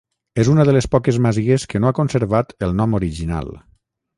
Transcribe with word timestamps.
És 0.43 0.47
una 0.53 0.63
de 0.69 0.73
les 0.77 0.87
poques 0.95 1.19
masies 1.25 1.67
que 1.73 1.81
no 1.83 1.91
ha 1.91 1.97
conservat 2.01 2.57
el 2.69 2.75
nom 2.81 2.97
original. 3.03 3.53